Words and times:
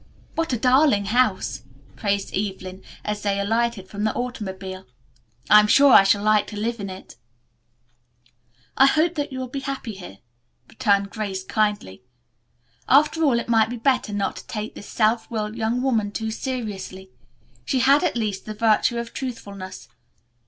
"What 0.33 0.51
a 0.51 0.57
darling 0.57 1.05
house!" 1.05 1.61
praised 1.95 2.35
Evelyn 2.35 2.81
as 3.05 3.21
they 3.21 3.39
alighted 3.39 3.87
from 3.87 4.03
the 4.03 4.13
automobile. 4.15 4.87
"I 5.47 5.59
am 5.59 5.67
sure 5.67 5.93
I 5.93 6.01
shall 6.01 6.23
like 6.23 6.47
to 6.47 6.57
live 6.57 6.79
in 6.79 6.89
it." 6.89 7.17
"I 8.75 8.87
hope 8.87 9.13
that 9.13 9.31
you 9.31 9.37
will 9.37 9.47
be 9.47 9.59
happy 9.59 9.93
here," 9.93 10.17
returned 10.67 11.11
Grace 11.11 11.43
kindly. 11.43 12.01
After 12.89 13.21
all 13.21 13.37
it 13.39 13.47
might 13.47 13.69
be 13.69 13.77
better 13.77 14.11
not 14.11 14.37
to 14.37 14.47
take 14.47 14.73
this 14.73 14.89
self 14.89 15.29
willed 15.29 15.55
young 15.55 15.83
woman 15.83 16.11
too 16.11 16.31
seriously. 16.31 17.11
She 17.63 17.77
had, 17.81 18.03
at 18.03 18.17
least, 18.17 18.47
the 18.47 18.55
virtue 18.55 18.97
of 18.97 19.13
truthfulness. 19.13 19.87